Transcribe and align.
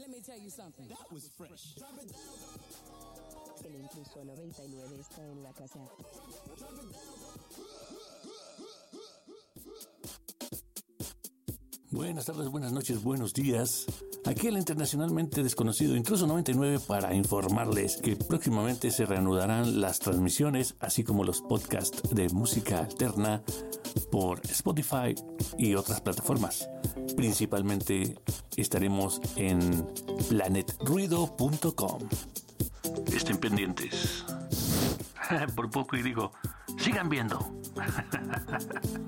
Let 0.00 0.08
me 0.08 0.22
tell 0.22 0.38
you 0.38 0.48
something. 0.48 0.88
That 0.88 1.12
was 1.12 1.28
fresh. 1.36 1.76
El 3.62 3.74
intruso 3.74 4.24
99 4.24 4.96
está 4.98 5.22
en 5.26 5.42
la 5.42 5.52
casa. 5.52 5.78
Buenas 11.90 12.24
tardes, 12.24 12.48
buenas 12.48 12.72
noches, 12.72 13.02
buenos 13.02 13.34
días. 13.34 13.84
Aquí 14.24 14.46
el 14.46 14.56
internacionalmente 14.56 15.42
desconocido 15.42 15.94
Intruso 15.94 16.26
99 16.26 16.78
para 16.86 17.14
informarles 17.14 17.98
que 17.98 18.16
próximamente 18.16 18.90
se 18.90 19.04
reanudarán 19.04 19.82
las 19.82 19.98
transmisiones, 19.98 20.76
así 20.80 21.04
como 21.04 21.24
los 21.24 21.42
podcasts 21.42 22.00
de 22.14 22.30
música 22.30 22.78
alterna 22.78 23.42
por 24.10 24.40
Spotify 24.46 25.14
y 25.58 25.74
otras 25.74 26.00
plataformas. 26.00 26.68
Principalmente 27.16 28.18
estaremos 28.56 29.20
en 29.36 29.86
planetruido.com. 30.28 32.08
Estén 33.12 33.38
pendientes. 33.38 34.24
Por 35.54 35.70
poco 35.70 35.96
y 35.96 36.02
digo, 36.02 36.32
sigan 36.78 37.08
viendo. 37.08 37.38